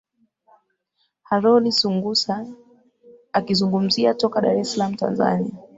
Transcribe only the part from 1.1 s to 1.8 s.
harod